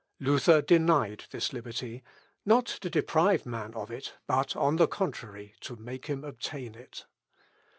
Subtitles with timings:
[0.19, 2.01] Luther denied this liberty,
[2.43, 7.05] not to deprive man of it, but, on the contrary, to make him obtain it.